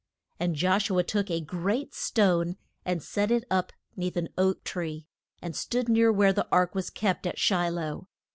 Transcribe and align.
And 0.39 0.55
Josh 0.55 0.89
u 0.89 0.97
a 0.97 1.03
took 1.03 1.29
a 1.29 1.39
great 1.39 1.93
stone 1.93 2.55
and 2.85 3.03
set 3.03 3.29
it 3.29 3.43
up 3.51 3.71
'neath 3.95 4.17
an 4.17 4.29
oak 4.35 4.63
tree 4.63 5.05
that 5.43 5.53
stood 5.55 5.87
near 5.87 6.11
where 6.11 6.33
the 6.33 6.47
ark 6.51 6.73
was 6.73 6.89
kept 6.89 7.27
at 7.27 7.37
Shi 7.37 7.69
loh. 7.69 8.07